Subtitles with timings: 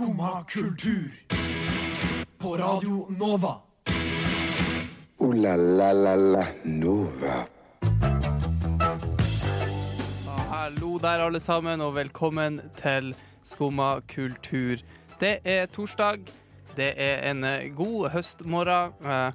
[0.00, 1.12] Skumma kultur.
[2.38, 3.60] På Radio Nova.
[5.18, 7.44] O-la-la-la-la Nova.
[10.48, 13.12] Hallo der, alle sammen, og velkommen til
[13.44, 14.80] Skumma kultur.
[15.20, 16.24] Det er torsdag.
[16.76, 19.32] Det er en eh, god høstmorgen, eh,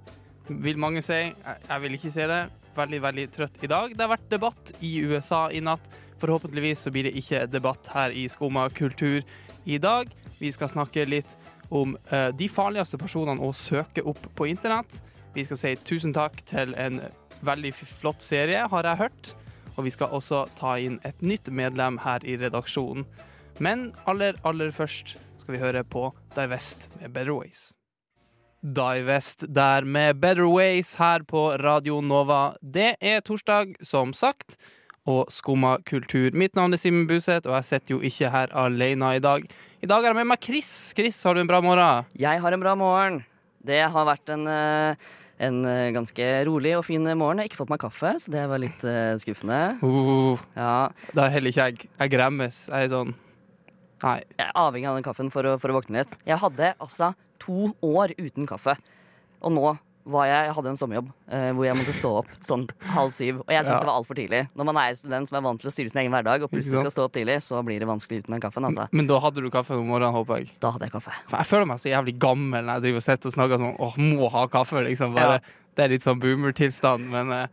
[0.49, 1.13] vil mange si.
[1.13, 2.43] Jeg, jeg vil ikke si det.
[2.75, 3.93] Veldig, veldig trøtt i dag.
[3.93, 5.93] Det har vært debatt i USA i natt.
[6.17, 9.21] Forhåpentligvis så blir det ikke debatt her i Skumma kultur
[9.65, 10.09] i dag.
[10.39, 11.35] Vi skal snakke litt
[11.73, 14.99] om uh, de farligste personene å søke opp på internett.
[15.35, 17.01] Vi skal si tusen takk til en
[17.45, 19.33] veldig flott serie, har jeg hørt.
[19.75, 23.07] Og vi skal også ta inn et nytt medlem her i redaksjonen.
[23.59, 27.73] Men aller, aller først skal vi høre på Divest med Better Ways.
[28.65, 32.55] Divest der med Better Ways her på Radio Nova.
[32.61, 34.55] Det er torsdag, som sagt,
[35.09, 36.33] og skumma kultur.
[36.37, 39.45] Mitt navn er Simen Buseth, og jeg sitter jo ikke her alene i dag.
[39.85, 40.71] I dag har jeg med meg Chris.
[40.97, 42.07] Chris, har du en bra morgen?
[42.17, 43.21] Jeg har en bra morgen.
[43.65, 44.95] Det har vært en, eh,
[45.45, 47.37] en eh, ganske rolig og fin morgen.
[47.37, 49.61] Jeg har ikke fått meg kaffe, så det var litt eh, skuffende.
[49.85, 51.89] Uh, Ja, der heller ikke jeg.
[51.99, 52.65] Jeg gremmes.
[52.71, 53.13] Jeg er sånn
[54.05, 54.19] Nei.
[54.37, 56.17] jeg er avhengig av den kaffen for å, for å våkne litt.
[56.27, 58.75] Jeg hadde altså to år uten kaffe.
[59.45, 62.65] Og nå var jeg, jeg hadde en sommerjobb eh, hvor jeg måtte stå opp sånn
[62.93, 63.39] halv syv.
[63.41, 63.79] Og jeg syntes Ja.
[63.81, 64.41] det var altfor tidlig.
[64.53, 66.83] Når man er student som er vant til å styre sin egen hverdag, og plutselig
[66.83, 68.67] skal stå opp tidlig, så blir det vanskelig uten den kaffen.
[68.69, 68.85] Altså.
[68.93, 70.51] Men da hadde du kaffe om morgenen, håper jeg.
[70.61, 71.11] Da hadde jeg kaffe.
[71.27, 73.75] For jeg føler meg så jævlig gammel når jeg driver og sitter og snakker sånn
[73.89, 75.13] Åh, må ha kaffe, liksom.
[75.17, 75.41] Bare,
[75.75, 77.09] Det er litt sånn boomer-tilstand.
[77.09, 77.47] Men eh,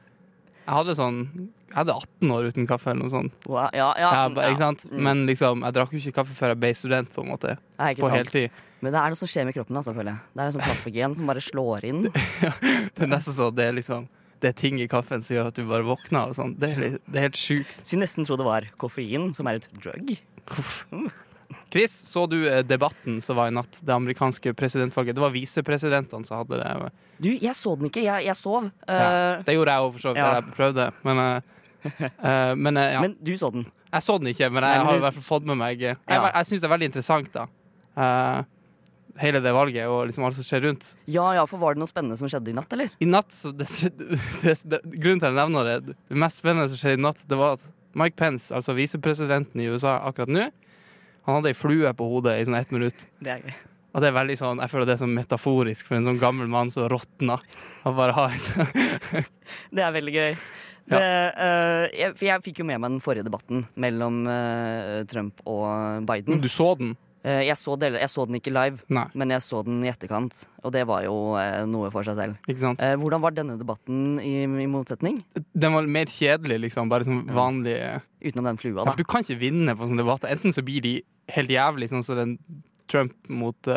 [0.66, 1.22] jeg hadde sånn
[1.72, 3.46] Jeg hadde 18 år uten kaffe, eller noe sånt.
[3.48, 4.68] Wow, ja, ja, Jeg, ja?
[4.92, 4.98] Mm.
[5.08, 7.56] Men liksom, jeg drakk jo ikke kaffe før jeg ble student, på en måte.
[7.80, 8.52] Nei, På heltid.
[8.82, 10.22] Men det er noe som skjer med kroppen, altså, føler jeg.
[10.34, 12.02] Det er en sånn kaffegen som bare slår inn.
[12.94, 14.04] Det er nesten så det er liksom
[14.42, 16.56] Det er ting i kaffen som gjør at du bare våkner og sånn.
[16.60, 17.84] Det, er det er helt sjukt.
[17.86, 20.16] Skulle nesten tro det var koffein, som er et drug.
[21.72, 23.78] Chris, så du eh, debatten som var i natt?
[23.80, 25.14] Det amerikanske presidentvalget.
[25.16, 26.90] Det var visepresidentene som hadde det.
[27.22, 28.02] Du, jeg så den ikke.
[28.04, 28.68] Jeg, jeg sov.
[28.86, 30.26] Ja, Eh, det gjorde jeg òg, for så vidt.
[30.26, 30.88] Jeg prøvde.
[31.06, 31.61] Men, eh,
[32.28, 33.02] eh, men uh, ja.
[33.04, 33.66] Men du så den.
[33.92, 35.98] Jeg så den ikke, men jeg men har i hvert fall fått med meg Jeg,
[36.08, 36.24] Ja.
[36.30, 37.46] jeg syns det er veldig interessant, da.
[37.92, 38.42] Uh,
[39.20, 40.94] hele det valget og liksom alt som skjer rundt.
[41.10, 42.92] Ja, ja, for Var det noe spennende som skjedde i natt, eller?
[43.02, 43.68] I natt så det,
[44.42, 47.20] det, det, Grunnen til at jeg nevner det, det mest spennende som skjedde i natt,
[47.28, 50.48] det var at Mike Pence, altså visepresidenten i USA akkurat nå,
[51.26, 53.04] han hadde ei flue på hodet i sånn ett minutt.
[53.22, 53.52] Det er gøy.
[53.92, 56.48] Og det er veldig sånn, Jeg føler det er sånn metaforisk for en sånn gammel
[56.50, 57.36] mann som råtna.
[57.84, 58.70] Han bare har sånn
[59.76, 60.36] Det er veldig gøy.
[60.90, 60.98] Ja.
[60.98, 66.40] Eh, jeg, jeg fikk jo med meg den forrige debatten mellom uh, Trump og Biden.
[66.42, 66.94] Du så den?
[67.22, 69.90] Uh, jeg, så deler, jeg så den ikke live, Nei, men jeg så den i
[69.92, 70.40] etterkant.
[70.66, 71.14] Og det var jo
[71.70, 72.96] noe for seg selv.
[72.98, 75.20] hvordan var denne debatten i, i motsetning?
[75.54, 76.90] Den var mer kjedelig, liksom.
[76.90, 77.78] Bare som vanlig
[78.22, 78.92] Utenom den flua, Ja, da.
[78.94, 80.30] for du kan ikke vinne på sånne debatter.
[80.34, 80.96] Enten så blir de
[81.34, 82.36] helt jævlig, sånn som den
[82.90, 83.70] Trump mot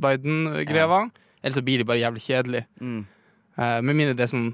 [0.00, 1.02] Biden-greia ja.
[1.42, 2.66] eller så blir de bare jævlig kjedelige.
[2.80, 3.02] Mm.
[3.58, 4.52] Uh, med mindre det er sånn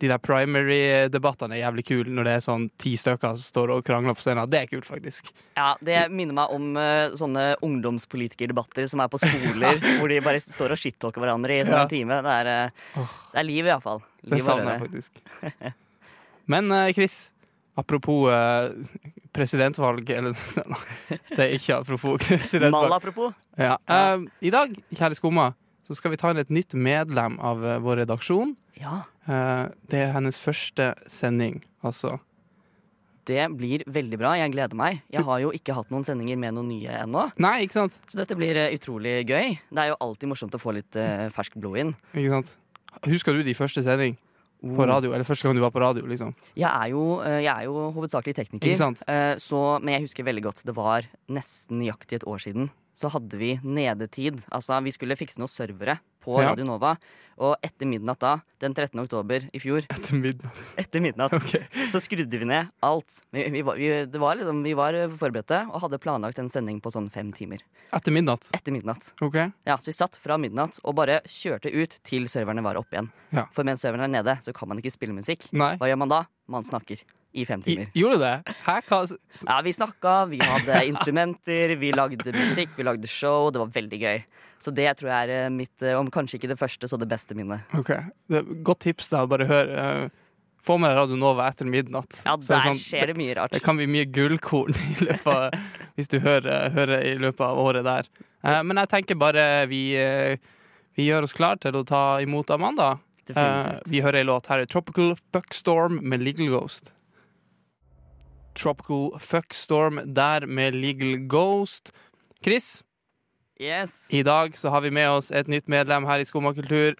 [0.00, 3.82] De der primary-debattene er jævlig kule når det er sånn ti stykker som står og
[3.84, 4.48] krangler på scenen.
[4.48, 5.28] Det er kult, faktisk.
[5.58, 10.40] Ja, Det minner meg om uh, sånne ungdomspolitikerdebatter som er på skoler, hvor de bare
[10.40, 11.82] står og shit-talker hverandre i sånn Ja.
[11.84, 12.20] en time.
[12.24, 12.50] Det er,
[12.96, 14.00] uh, det er liv, iallfall.
[14.24, 15.20] Det savner jeg faktisk.
[16.56, 17.18] Men uh, Chris,
[17.76, 18.26] apropos
[19.32, 20.34] presidentvalg Eller
[21.36, 22.92] det er ikke apropos presidentvalg.
[22.96, 23.36] apropos.
[23.60, 23.76] Ja.
[24.40, 25.50] I dag, kjære skumma,
[25.86, 28.56] så skal vi ta inn et nytt medlem av vår redaksjon.
[28.80, 29.02] Ja.
[29.30, 32.16] Eh, det er hennes første sending, altså.
[33.30, 34.32] Det blir veldig bra.
[34.40, 35.02] Jeg gleder meg.
[35.12, 37.98] Jeg har jo ikke hatt noen sendinger med noen nye ennå, Nei, ikke sant?
[38.10, 39.54] så dette blir eh, utrolig gøy.
[39.70, 41.94] Det er jo alltid morsomt å få litt uh, ferskt blod inn.
[42.16, 42.56] Ikke sant?
[43.06, 44.16] Husker du de første sending
[44.60, 45.12] på radio?
[45.14, 46.34] Eller første gang du var på radio, liksom?
[46.58, 49.04] Jeg er jo, eh, jeg er jo hovedsakelig tekniker, Ikke sant?
[49.06, 52.70] eh, så, men jeg husker veldig godt det var nesten nøyaktig et år siden.
[52.96, 54.42] Så hadde vi nedetid.
[54.50, 56.50] Altså, vi skulle fikse noen servere på Ja.
[56.52, 56.96] Radio Nova.
[57.40, 59.00] Og etter midnatt da, den 13.
[59.00, 60.58] oktober i fjor, Etter midnatt.
[60.76, 61.32] etter midnatt,
[61.92, 63.22] så skrudde vi ned alt.
[63.32, 66.92] Vi, vi, vi, det var liksom, vi var forberedte og hadde planlagt en sending på
[66.92, 67.62] sånn fem timer.
[67.96, 68.44] Etter midnatt.
[68.52, 69.14] Etter midnatt.
[69.24, 69.38] OK.
[69.64, 73.08] Ja, Så vi satt fra midnatt og bare kjørte ut til serverne var oppe igjen.
[73.32, 73.46] Ja.
[73.56, 75.48] For mens serverne er nede, så kan man ikke spille musikk.
[75.56, 75.78] Nei.
[75.80, 76.20] Hva gjør man da?
[76.50, 77.00] Man snakker
[77.32, 77.90] i fem I, timer.
[77.94, 78.54] gjorde du det?
[78.66, 78.76] Hæ?
[78.88, 79.00] Hva?
[79.46, 83.50] Ja, Vi snakka, vi hadde instrumenter, vi lagde musikk, vi lagde show.
[83.54, 84.22] Det var veldig gøy.
[84.60, 87.08] Så det tror jeg er eh, mitt, eh, om kanskje ikke det første, så det
[87.08, 87.62] beste minnet.
[87.78, 87.92] OK.
[88.66, 89.22] Godt tips, da.
[89.30, 89.70] Bare hør.
[89.70, 90.08] eh,
[90.60, 92.18] få med deg Radio Nova etter midnatt.
[92.26, 93.50] Ja, er der det sånn- skjer det mye rart.
[93.56, 95.54] Det kan bli mye gullkorn i løpet av,
[95.96, 98.10] hvis du hører, hører i løpet av året der.
[98.44, 99.94] Eh, men jeg tenker bare vi,
[100.98, 102.98] vi gjør oss klar til å ta imot Amanda.
[103.88, 104.48] Vi hører ei låt.
[104.50, 106.92] Her er Tropical Buckstorm' med Legal Ghost.
[108.60, 111.92] Tropical Fuckstorm der med Legal Ghost.
[112.44, 112.82] Chris,
[113.60, 114.06] Yes.
[114.08, 116.94] I dag så har vi med oss et nytt medlem her i Skumma kultur.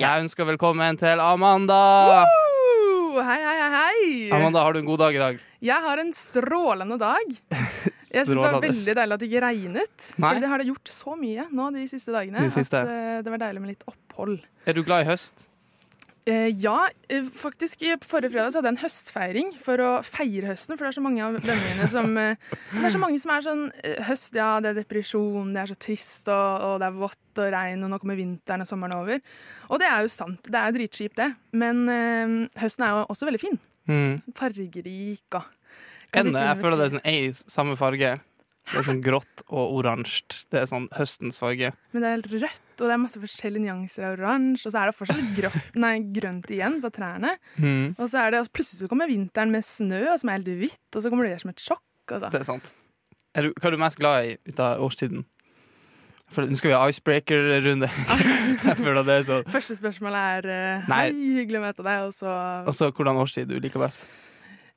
[0.00, 1.76] Jeg ønsker velkommen til Amanda.
[2.16, 3.20] Woo!
[3.20, 4.06] Hei, hei, hei.
[4.32, 5.42] Amanda, har du en god dag i dag?
[5.60, 7.34] Jeg har en strålende dag.
[8.12, 10.08] Jeg syns det var veldig deilig at det ikke regnet.
[10.16, 12.80] Fordi det har det gjort så mye nå de siste dagene De siste.
[12.80, 14.40] at eh, det var deilig med litt opphold.
[14.68, 15.44] Er du glad i høst?
[16.24, 20.52] Eh, ja, eh, faktisk i- forrige fredag så hadde jeg en høstfeiring for å feire
[20.52, 20.76] høsten.
[20.78, 22.36] For det er så mange av vennene mine som eh,
[22.70, 23.64] Det er så mange som er sånn
[24.06, 27.50] Høst, ja, det er depresjon, det er så trist, og, og det er vått og
[27.56, 29.18] regn, og nå kommer vinteren og sommeren over.
[29.68, 30.42] Og det er jo sant.
[30.46, 31.30] Det er dritkjipt, det.
[31.58, 33.58] Men eh, høsten er jo også veldig fin.
[33.90, 34.20] Mm.
[34.38, 35.50] Fargerik og
[36.14, 36.42] Enda.
[36.52, 38.10] Jeg føler det er sånn ei samme farge.
[38.70, 40.44] Det er sånn grått og oransje.
[40.52, 41.72] Det er sånn høstens farge.
[41.92, 44.68] Men det er helt rødt, og det er masse forskjellige nyanser av oransje.
[44.68, 47.34] Og så er det fortsatt litt grått, nei, grønt igjen på trærne.
[47.58, 47.98] Mm.
[47.98, 50.88] Og så er det, og plutselig så kommer vinteren med snø, som er helt hvitt,
[50.94, 51.84] og så kommer det som et sjokk.
[52.06, 52.30] Altså.
[52.30, 52.72] Det er sant.
[53.32, 55.26] Er du, hva er du mest glad i ut av årstiden?
[56.32, 57.88] For nå skal vi ha icebreaker-runde.
[58.72, 59.48] er sånn.
[59.52, 61.04] Første spørsmål er eh, Nei.
[61.10, 62.06] Hei, hyggelig å møte deg.
[62.08, 62.14] Og
[62.76, 64.06] så hvordan årstid du liker best?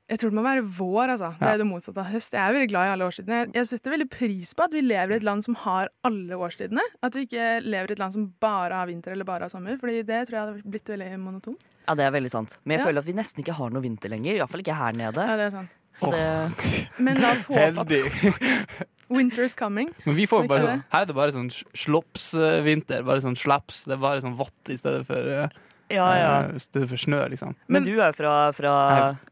[0.06, 1.32] Jeg tror det må være vår, altså.
[1.40, 2.34] Det er det motsatte av høst.
[2.36, 3.38] Jeg er veldig glad i alle årstidene.
[3.56, 6.84] Jeg, setter veldig pris på at vi lever i et land som har alle årstidene.
[7.02, 9.74] At vi ikke lever i et land som bare har vinter eller bare har sommer.
[9.80, 11.66] Fordi det tror jeg hadde blitt veldig monotont.
[11.88, 12.54] Ja, det er veldig sant.
[12.62, 12.86] Men jeg Ja.
[12.86, 14.36] føler at vi nesten ikke har noe vinter lenger.
[14.38, 15.26] Iallfall ikke her nede.
[15.26, 15.74] Ja, det er sant.
[15.96, 19.90] Så det, Men la oss håpe at winter is coming.
[20.04, 23.02] Men vi får bare sånn Her er det bare sånn slopsvinter.
[23.06, 23.84] Bare sånn slaps.
[23.90, 25.48] Det er bare sånn vått i stedet for, eh,
[25.90, 26.30] ja, ja.
[26.50, 27.54] Uh, stedet for snø, liksom.
[27.70, 28.72] Men du er jo fra, fra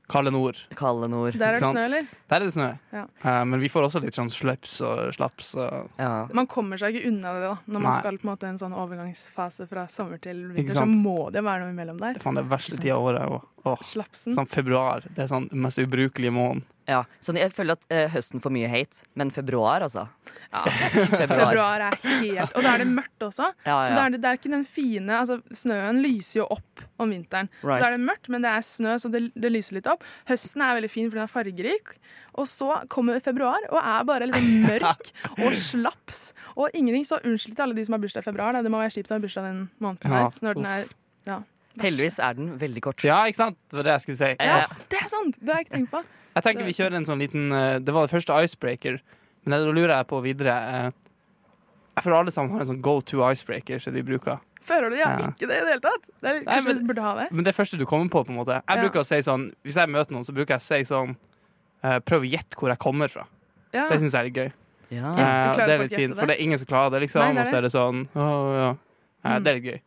[0.09, 0.59] Kalde nord.
[0.77, 1.33] kalde nord.
[1.41, 2.07] Der er det snø, eller?
[2.29, 2.67] Der er det snø.
[2.93, 3.05] Ja.
[3.25, 5.55] Uh, men vi får også litt sånn slaps og slaps.
[5.57, 6.27] Og Ja.
[6.37, 7.97] Man kommer seg ikke unna det da når man Nei.
[8.01, 10.77] skal på en måte en sånn overgangsfase fra sommer til vinter.
[10.77, 12.13] Så må det være noe imellom der.
[12.15, 13.27] det er faen det verste tida av året.
[13.33, 14.37] Og, åh, Slapsen.
[14.37, 15.09] sånn februar.
[15.09, 16.65] Det er sånn den mest ubrukelige måneden.
[16.87, 17.05] ja.
[17.25, 20.05] Så jeg føler at uh, høsten får mye hate, men februar, altså.
[20.55, 20.61] Ja.
[21.25, 21.49] Februar.
[21.51, 23.49] Februar er helt Og da er det mørkt også.
[23.67, 27.11] Ja, Så det er, det er ikke den fine altså, Snøen lyser jo opp om
[27.11, 27.49] vinteren.
[27.59, 30.04] Så da er det mørkt, men det er snø, så det, det lyser litt opp.
[30.31, 31.95] Høsten er veldig fin, for den er fargerik.
[32.35, 35.11] Og så kommer februar og er bare liksom mørk
[35.45, 36.23] og slaps
[36.57, 37.07] og ingenting.
[37.09, 38.59] Så unnskyld til alle de som har bursdag i februar.
[38.59, 40.41] Det må være kjipt å ha bursdag den måneden Ja, her.
[40.45, 40.87] Når den er
[41.29, 41.39] ja,
[41.81, 43.03] Heldigvis er den veldig kort.
[43.07, 43.57] Ja, ikke sant?
[43.71, 44.33] Det var det jeg skulle si.
[44.39, 44.59] ja,
[44.93, 45.39] det er sant!
[45.41, 46.03] Det har jeg ikke tenkt på.
[46.35, 49.01] Jeg tenker vi kjører en sånn liten eh, Det var det første icebreaker,
[49.47, 50.87] men da lurer jeg på videre eh,
[51.97, 54.39] Jeg føler alle sammen har en sånn go to icebreaker som de bruker.
[54.65, 54.97] Føler du?
[54.97, 55.27] Jeg har Ja.
[55.29, 56.07] ikke det i det hele tatt.
[56.23, 57.33] Det er, Nei, men- burde ha det.
[57.33, 58.63] Men det første du kommer på, på en måte.
[58.67, 58.83] Jeg Ja.
[58.83, 61.17] bruker å si sånn Hvis jeg møter noen, så bruker jeg å si sånn
[61.85, 63.27] uh, Prøv å gjette hvor jeg kommer fra.
[63.73, 63.89] Ja.
[63.91, 64.53] Det syns jeg er litt gøy.
[64.91, 65.17] Ja.
[65.17, 65.53] Ja.
[65.53, 66.29] Eh, det er litt fint, for det?
[66.29, 67.21] det er ingen som klarer det, liksom.
[67.21, 68.71] Nei, det er Og så er det sånn oh, ja.
[69.25, 69.43] Eh, Mm.
[69.45, 69.81] Det er litt gøy.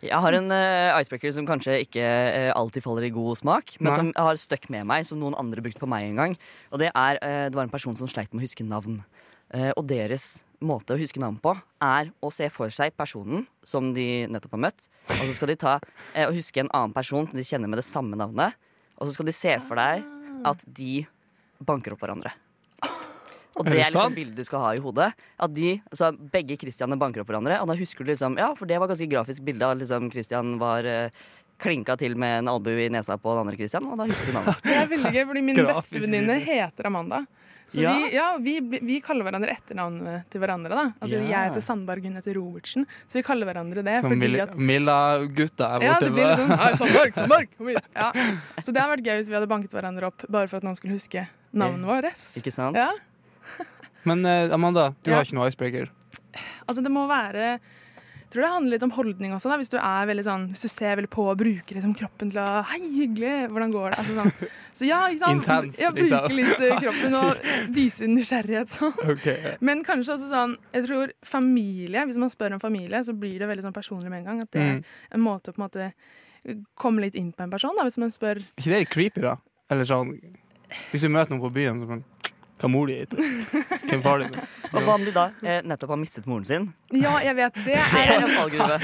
[0.00, 3.90] Jeg har en uh, icebreaker som kanskje ikke uh, alltid faller i god smak, men
[3.90, 3.96] Nei.
[3.96, 6.36] som har støkk med meg, som noen andre brukte på meg en gang.
[6.72, 9.04] Og det er uh, Det var en person som sleit med å huske navn.
[9.52, 11.52] Eh, og deres måte å huske navn på
[11.84, 15.58] er å se for seg personen som de nettopp har møtt, og så skal de
[15.60, 15.76] ta
[16.14, 18.58] eh, og huske en annen person som de kjenner med det samme navnet,
[18.98, 20.04] og så skal de se for deg
[20.48, 21.04] at de
[21.62, 22.34] banker opp hverandre.
[23.58, 25.08] Og det det er liksom bildet du skal ha i hodet.
[25.42, 27.56] At de, altså Begge Christianene banker opp hverandre.
[27.58, 30.56] Og da husker du liksom Ja, for det var ganske grafisk bilde av liksom Christian
[30.60, 31.10] var eh,
[31.58, 34.32] klinka til med en albue i nesa på den andre Christian, og da husker du
[34.38, 34.62] navnet.
[34.68, 37.24] Det er veldig gøy, fordi min bestevenninne heter Amanda.
[37.68, 37.90] Så Ja.
[37.92, 40.70] vi, ja, vi, vi kaller hverandre etternavnet til hverandre.
[40.72, 41.26] da Altså Ja.
[41.34, 42.86] Jeg heter Sandberg, hun heter Robertsen.
[43.06, 43.98] Så vi kaller hverandre det.
[44.00, 44.94] Som fordi Milla- at Mila
[45.28, 47.90] gutta er ja, det blir litt sånn Sandberg, Sandberg, kom hit!
[47.94, 48.08] Ja.
[48.64, 50.78] Så det hadde vært gøy hvis vi hadde banket hverandre opp bare for at noen
[50.80, 52.24] skulle huske navnet vårt.
[52.40, 52.78] Ikke sant?
[52.80, 52.88] Ja.
[54.08, 55.18] Men eh, Amanda, du Ja.
[55.18, 55.90] har ikke noe icebreaker.
[56.68, 57.58] Altså det må være
[58.28, 59.48] jeg tror det handler litt om holdning også.
[59.48, 62.28] da Hvis du er veldig sånn Hvis du ser veldig på og bruker liksom kroppen
[62.34, 63.48] til å Hei, hyggelig!
[63.48, 63.98] Hvordan går det?
[64.02, 64.50] Altså sånn.
[64.76, 65.40] Så ja, sant?
[65.48, 66.26] Intens, ja, liksom.
[66.28, 68.92] bruke litt eh, kroppen og vise nysgjerrighet sånn.
[69.14, 69.54] Okay.
[69.64, 73.48] Men kanskje også sånn Jeg tror familie, hvis man spør om familie, så blir det
[73.48, 74.42] veldig sånn personlig med en gang.
[74.44, 74.84] At det er Mm.
[75.16, 75.88] en måte å på en måte
[76.76, 79.36] komme litt inn på en person, da, hvis man spør ikke det litt creepy, da?
[79.72, 80.12] Eller sånn
[80.92, 82.04] Hvis du møter noen på byen, så kan
[82.58, 83.18] Hva mor di heter?
[83.88, 84.46] Hvem far din er?
[84.72, 86.64] Og hva om de da eh, nettopp har mistet moren sin?
[86.90, 88.78] Ja, jeg vet, det er en fallgruve.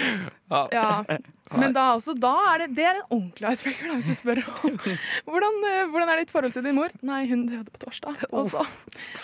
[0.54, 0.60] Ja.
[0.72, 1.16] Ja,
[1.58, 4.76] men da også, da er det, det er en ordentlig icebreaker, hvis du spør om
[5.32, 6.94] hvordan, eh, hvordan er ditt forhold til din mor.
[7.02, 8.22] Nei, hun døde på torsdag.
[8.30, 8.62] Og så,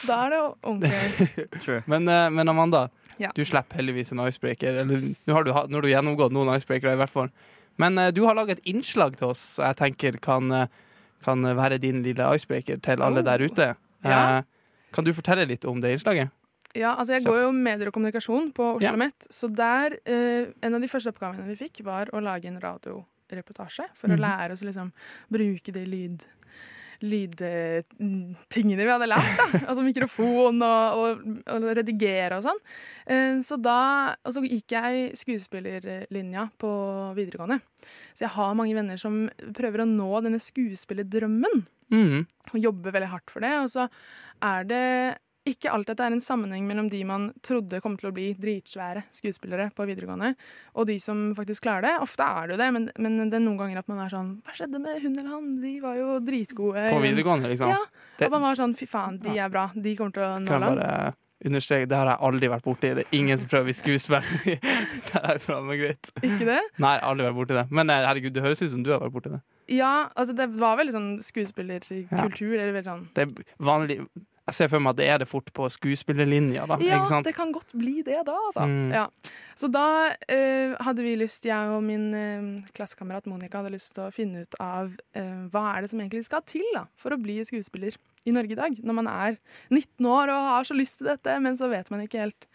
[0.08, 1.78] da er det jo ordentlig.
[1.94, 2.88] Men, eh, men Amanda,
[3.20, 3.30] Ja.
[3.36, 4.82] du slipper heldigvis en icebreaker.
[4.82, 7.30] Eller nå har du, ha- nå har du gjennomgått noen icebreakere, i hvert fall.
[7.78, 10.50] Men eh, du har laget et innslag til oss som jeg tenker kan,
[11.24, 13.26] kan være din lille icebreaker til alle Oh.
[13.30, 13.70] der ute.
[14.04, 14.38] Ja.
[14.38, 14.44] Eh,
[14.92, 16.30] kan du fortelle litt om det innslaget?
[16.74, 18.96] Ja, altså Jeg går jo medier og kommunikasjon på Oslo Ja.
[18.96, 22.60] Met, så der eh, En av de første oppgavene vi fikk, var å lage en
[22.60, 24.16] radioreportasje for Mhm.
[24.16, 24.92] å lære oss å liksom
[25.30, 26.26] bruke de lyd,
[27.02, 29.36] lydtingene vi hadde lært.
[29.38, 31.24] da, Altså mikrofon og, og,
[31.56, 32.60] og redigere og sånn.
[33.06, 36.70] Eh, Så da, og så gikk jeg skuespillerlinja på
[37.18, 37.60] videregående.
[38.14, 42.26] Så jeg har mange venner som prøver å nå denne skuespillerdrømmen Mm.
[42.54, 43.52] og jobber veldig hardt for det.
[43.64, 43.88] Og så
[44.42, 44.84] er det
[45.50, 48.26] ikke alltid at det er en sammenheng mellom de man trodde kom til å bli
[48.38, 50.34] dritsvære skuespillere på videregående,
[50.76, 51.94] og de som faktisk klarer det.
[52.04, 54.34] Ofte er det jo det, men, men det er noen ganger at man er sånn
[54.44, 55.48] Hva skjedde med hun eller han?
[55.62, 56.84] De var jo dritgode.
[56.92, 57.72] På videregående, liksom.
[57.72, 57.80] Ja.
[58.20, 59.70] Det- Og man var sånn Fy faen, de er bra.
[59.74, 61.16] De kommer til å nå langt.
[61.40, 62.90] Bare understreke, det har jeg aldri vært borti.
[62.96, 64.24] Det er ingen som prøver å bli skuespiller
[65.10, 65.96] der.
[66.22, 66.60] Ikke det?
[66.78, 67.66] Nei, aldri vært borti det.
[67.70, 69.40] Men eh, herregud, det høres ut som du har vært borti det.
[69.70, 72.56] Ja, altså det var veldig sånn skuespillerkultur.
[72.58, 74.00] Eller veldig sånn Det er vanlig
[74.50, 76.76] Jeg ser for meg at det er det fort på skuespillerlinja, da.
[76.82, 77.26] Ja, ikke sant?
[77.28, 78.66] det kan godt bli det da, altså.
[78.66, 78.90] Mm.
[78.96, 79.04] Ja.
[79.58, 84.08] Så da uh, hadde vi lyst, jeg og min uh, klassekamerat Monica hadde lyst til
[84.08, 87.20] å finne ut av uh, hva er det som egentlig skal til da, for å
[87.22, 87.94] bli skuespiller
[88.26, 88.76] i Norge i dag.
[88.84, 89.38] Når man er
[89.70, 92.50] 19 år og har så lyst til dette, men så vet man ikke helt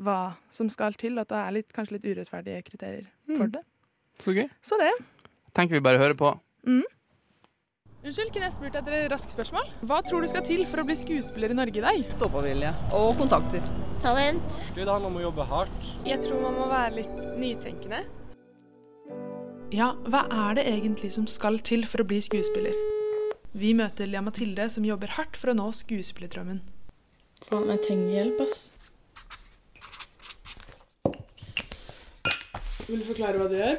[0.00, 0.20] hva
[0.54, 1.18] som skal til.
[1.22, 3.56] At det er litt, kanskje litt urettferdige kriterier for Mm.
[3.56, 3.64] det.
[4.20, 4.46] Så gøy.
[4.62, 4.92] Så det.
[5.56, 6.34] Tenker vi bare hører på.
[8.00, 9.66] Unnskyld, kunne jeg spurt etter et raskt spørsmål?
[9.84, 11.98] Hva tror du skal til for å bli skuespiller i Norge i dag?
[12.14, 13.60] Stå-på-vilje og kontakter.
[14.00, 14.54] Talent.
[14.72, 15.90] Det handler om å jobbe hardt.
[16.08, 17.98] Jeg tror man må være litt nytenkende.
[19.76, 22.72] Ja, hva er det egentlig som skal til for å bli skuespiller?
[23.52, 26.62] Vi møter Lia Mathilde, som jobber hardt for å nå skuespillerdrømmen.
[27.50, 28.70] Faen, jeg trenger hjelp, ass.
[32.88, 33.76] Vil du forklare hva du gjør?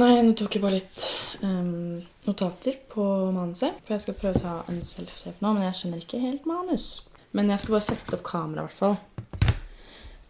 [0.00, 1.04] Nei, nå tok jeg bare litt
[1.46, 3.78] ehm, notater på manuset.
[3.84, 6.88] For jeg skal prøve å ta en self-tape nå, men jeg skjønner ikke helt manus.
[7.32, 8.98] Men jeg skal bare sette opp kamera, i hvert fall.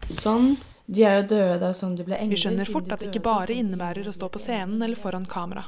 [0.09, 0.55] Sånn.
[0.83, 2.35] De er jo døde, det er sånn de ble engler.
[2.35, 5.63] Vi skjønner fort at det ikke bare innebærer å stå på scenen eller foran kamera.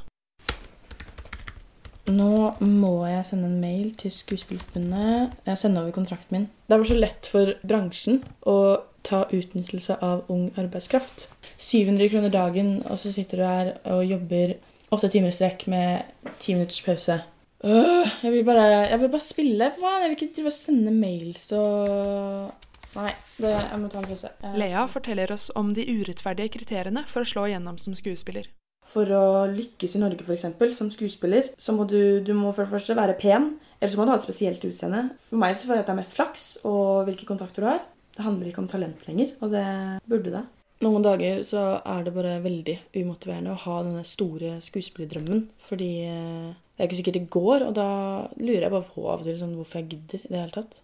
[2.06, 5.32] Nå må jeg sende en mail til Skuespillerforbundet.
[5.48, 6.44] Jeg sender over kontrakten min.
[6.66, 8.58] Det er bare så lett for bransjen å
[9.06, 11.26] ta utnyttelse av ung arbeidskraft.
[11.58, 14.54] 700 kroner dagen, og så sitter du her og jobber
[14.92, 16.02] åtte timer i strekk med
[16.38, 17.18] ti minutters pause.
[17.64, 19.70] Øh, jeg, vil bare, jeg vil bare spille.
[19.80, 22.52] Faen, jeg vil ikke drive og sende mails og
[22.96, 23.10] Nei,
[23.42, 24.28] det, jeg må ta en pause.
[24.42, 28.46] Jeg- Lea forteller oss om de urettferdige kriteriene for å slå igjennom som skuespiller.
[28.86, 32.70] For å lykkes i Norge eksempel, som skuespiller, så må du, du må for det
[32.70, 35.10] første være pen, eller så må du ha et spesielt utseende.
[35.28, 37.82] For meg så føler jeg at det er mest flaks og hvilke kontakter du har.
[38.16, 39.66] Det handler ikke om talent lenger, og det
[40.08, 40.44] burde det.
[40.84, 46.50] Noen dager så er det bare veldig umotiverende å ha denne store skuespillerdrømmen, fordi eh,
[46.76, 47.88] det er ikke sikkert det går, og da
[48.36, 50.76] lurer jeg bare på av og til sånn, hvorfor jeg gidder i det hele tatt.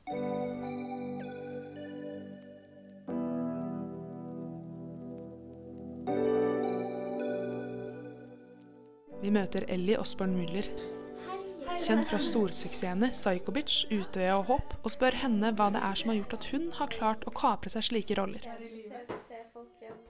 [9.22, 10.72] Vi møter Ellie Osborn Müller,
[11.84, 16.14] kjent fra storsuksessene Psycho Bitch, Utøya og Håp, og spør henne hva det er som
[16.14, 18.48] har gjort at hun har klart å kapre seg slike roller.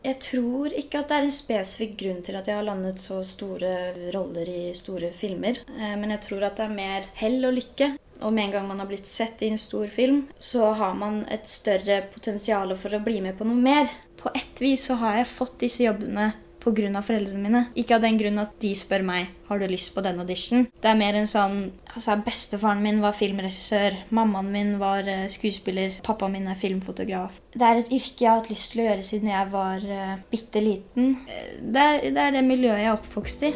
[0.02, 3.20] Jeg tror ikke at det er en spesifikk grunn til at jeg har landet så
[3.26, 3.72] store
[4.14, 5.58] roller i store filmer.
[5.78, 7.92] Eh, Men jeg tror at det er mer hell og lykke.
[8.22, 11.24] Og med en gang man har blitt sett i en stor film, så har man
[11.30, 13.90] et større potensial for å bli med på noe mer.
[14.16, 17.02] På ett vis så har jeg fått disse jobbene pga.
[17.02, 17.62] foreldrene mine.
[17.78, 20.66] Ikke av den grunn at de spør meg har du lyst på den audition.
[20.80, 21.58] Det er mer en sånn
[21.92, 23.98] altså Bestefaren min var filmregissør.
[24.10, 25.98] Mammaen min var eh, skuespiller.
[26.06, 27.40] Pappaen min er filmfotograf.
[27.52, 30.18] Det er et yrke jeg har hatt lyst til å gjøre siden jeg var uh,
[30.32, 31.16] bitte liten.
[31.28, 33.54] Eh, Det er, det er det miljøet jeg er oppvokst i.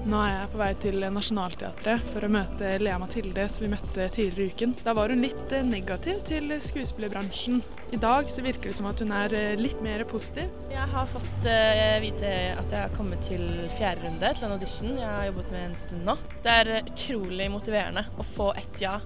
[0.00, 4.06] Nå er jeg på vei til Nationaltheatret for å møte Lea Mathilde, som vi møtte
[4.14, 4.72] tidligere i uken.
[4.80, 7.60] Da var hun litt eh, negativ til skuespillerbransjen.
[7.92, 10.48] I dag så virker det som at hun er eh, litt mer positiv.
[10.72, 13.44] Jeg har fått eh, vite at jeg har kommet til
[13.76, 16.18] fjerde runde til en audition jeg har jobbet med en stund nå.
[16.48, 18.96] Det er utrolig motiverende å få ett ja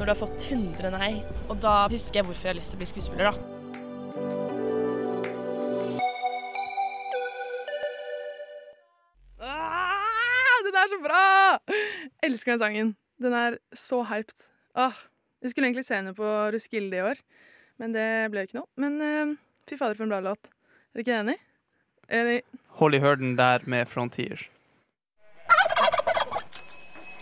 [0.00, 1.12] når du har fått 100 nei.
[1.46, 4.49] Og da husker jeg hvorfor jeg har lyst til å bli skuespiller, da.
[11.04, 11.58] Bra!
[12.24, 12.90] Elsker den sangen.
[13.20, 14.46] Den er så hyped.
[14.80, 14.96] Åh,
[15.42, 17.20] Vi skulle egentlig se henne på Roskilde i år,
[17.80, 18.68] men det ble jo ikke noe.
[18.76, 19.36] Men uh,
[19.68, 20.50] fy fader, for en bra låt.
[20.92, 21.36] Er dere ikke enig?
[22.10, 22.40] Enig.
[22.80, 24.42] Hold i hørden der med Frontier.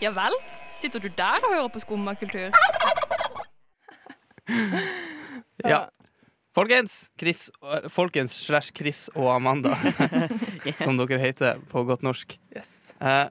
[0.01, 0.35] Ja vel?
[0.79, 2.51] Sitter du der og hører på skummakultur?
[5.67, 5.89] Ja.
[6.55, 9.75] Folkens, Chris, øh, folkens slash Chris og Amanda,
[10.83, 12.37] som dere heter på godt norsk.
[12.57, 12.95] Yes.
[13.01, 13.27] Eh,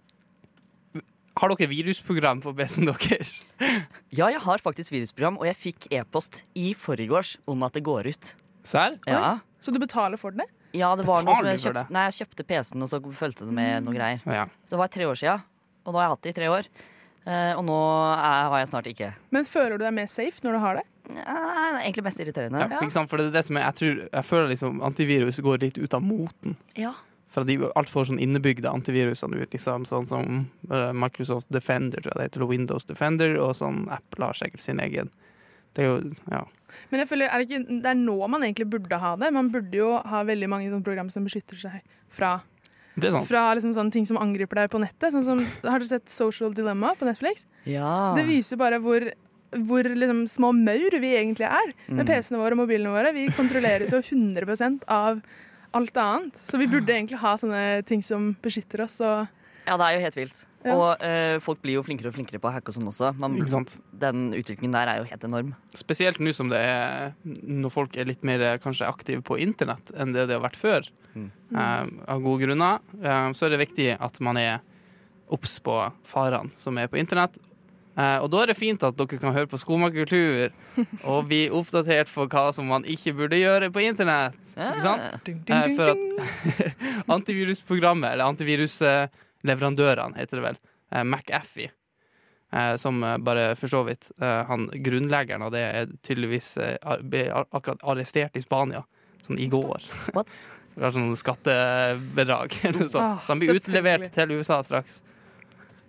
[1.39, 3.39] har dere virusprogram på PC-en deres?
[4.09, 8.09] Ja, jeg har faktisk virusprogram, og jeg fikk e-post i forgårs om at det går
[8.09, 8.31] ut.
[8.65, 8.97] Sær?
[9.05, 9.39] Ja.
[9.61, 10.47] Så du betaler for det?
[10.77, 13.57] Ja, det var noe som jeg kjøpte, nei, jeg kjøpte PC-en, og så fulgte det
[13.57, 14.23] med noe greier.
[14.25, 14.47] Ja.
[14.65, 15.37] Så det var tre år sia,
[15.85, 16.71] og nå har jeg hatt det i tre år.
[17.29, 17.79] Eh, og nå
[18.15, 19.11] er, har jeg snart ikke.
[19.35, 20.87] Men føler du deg mer safe når du har det?
[21.09, 22.65] Ja, det er egentlig mest irriterende.
[22.65, 23.11] Ja, ikke sant?
[23.11, 25.97] For det er det som jeg, jeg, tror, jeg føler liksom antivirus går litt ut
[25.97, 26.57] av moten.
[26.79, 26.95] Ja.
[27.29, 32.19] For de altfor sånn innebygde antivirusene ut, liksom, sånn som eh, Microsoft Defender, tror jeg
[32.23, 35.11] det heter, eller Windows Defender, og sånn Apple har sikkert sin egen.
[35.77, 35.99] Det er jo,
[36.33, 36.41] ja.
[36.91, 39.29] Men jeg føler, er det, ikke, det er nå man egentlig burde ha det.
[39.37, 42.39] Man burde jo ha veldig mange sånne program som beskytter seg fra,
[42.97, 43.29] Det er sant.
[43.29, 45.13] fra liksom sånne ting som angriper deg på nettet.
[45.13, 47.45] Sånn som, har dere sett Social Dilemma på Netflix?
[47.69, 48.15] Ja.
[48.17, 49.05] Det viser bare hvor,
[49.69, 51.75] hvor liksom små maur vi egentlig er.
[51.93, 52.09] Med Mm.
[52.09, 53.13] PC-ene våre og mobilene våre.
[53.17, 55.21] Vi kontrolleres jo 100% av
[55.77, 56.39] alt annet.
[56.49, 59.01] Så vi burde egentlig ha sånne ting som beskytter oss.
[59.05, 59.27] Og
[59.69, 60.45] Ja, det er jo helt vilt.
[60.65, 60.75] Ja.
[60.75, 63.13] Og eh, folk blir jo flinkere og flinkere på å hacke og sånn også.
[63.21, 63.77] Man, Ikke sant?
[63.93, 65.53] Den utviklingen der er jo helt enorm.
[65.77, 70.17] Spesielt nå som det er når folk er litt mer kanskje aktive på internett enn
[70.17, 70.89] det det har vært før.
[71.15, 71.29] Mm.
[71.55, 72.83] Eh, av gode grunner.
[72.99, 74.59] Eh, så er det viktig at man er
[75.29, 75.77] obs på
[76.09, 77.37] farene som er på internett.
[77.99, 80.53] Eh, og da er det fint at dere kan høre på Skomakultur
[81.11, 84.39] og bli oppdatert for hva som man ikke burde gjøre på internett.
[84.55, 85.25] Ikke sant?
[85.27, 85.99] ding, ding, Eh, ding, for at
[87.17, 90.61] antivirusprogrammet, eller antivirusleverandørene, heter det vel,
[90.93, 91.73] eh, McAfee,
[92.81, 98.87] som bare for så vidt han Grunnleggeren av det er tydeligvis akkurat arrestert i Spania,
[99.27, 99.85] sånn i går.
[100.17, 100.33] What?
[100.79, 102.53] Det var sånn skattebedrag.
[102.63, 103.03] Ah, Så
[103.33, 105.01] han blir utlevert til USA straks.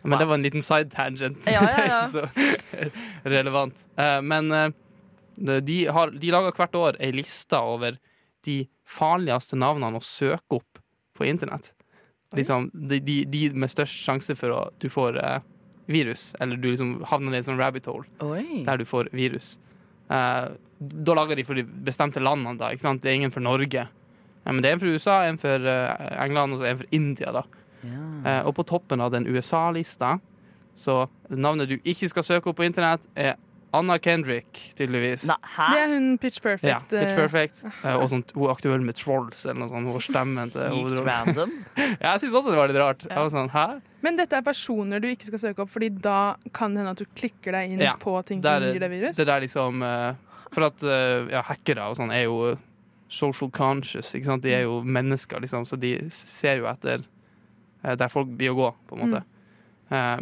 [0.03, 1.37] Men det var en liten side tangent.
[1.45, 2.03] Ja, ja, Det ja.
[2.07, 2.23] så
[3.29, 3.75] relevant.
[3.99, 4.69] Eh, Men eh,
[5.61, 7.97] de, har, de lager hvert år ei liste over
[8.47, 10.79] de farligste navnene å søke opp
[11.17, 11.73] på internett.
[12.35, 15.39] Liksom, de, de, de med størst sjanse for at du får eh,
[15.89, 18.61] virus, eller du liksom havner i en sånn rabbit hole Oi.
[18.67, 19.55] der du får virus.
[20.09, 22.69] Da lager de for de bestemte landene, da.
[22.73, 23.01] Ikke sant?
[23.01, 23.87] Det er ingen for Norge.
[24.45, 25.65] Men det er en for USA, en for
[26.21, 27.33] England og en for India.
[27.35, 27.43] da.
[27.83, 28.05] Ja.
[28.25, 30.17] Eh, og på toppen av den USA-lista,
[30.75, 33.35] så navnet du ikke skal søke opp på internett, er
[33.71, 35.27] Anna Kendrick, tydeligvis.
[35.29, 35.65] Nei, hæ?
[35.75, 36.65] Det er hun Pitch Perfect.
[36.71, 37.59] Ja, Pitch eh, Perfect.
[37.85, 39.85] Eh, og sånt, hun er aktuell med Trolls, eller noe sånt.
[39.85, 41.05] Hun har stemmen til hovedrollen.
[41.11, 41.51] random.
[42.01, 43.05] Ja, jeg syns også det var litt rart.
[43.05, 43.65] Jeg var sånn, hæ?
[44.01, 46.15] Men dette er personer du ikke skal søke opp, Fordi da
[46.55, 48.91] kan det hende at du klikker deg inn Ja, på ting der- som gir deg
[48.95, 49.17] virus.
[49.19, 50.15] Det der liksom eh,
[50.55, 52.55] For at eh, ja, hackere og sånn er jo
[53.09, 54.41] social conscious, ikke sant?
[54.45, 57.05] De er jo mennesker, liksom, så de ser jo etter
[57.81, 59.21] der folk blir å gå, på en måte.
[59.25, 59.35] Mm.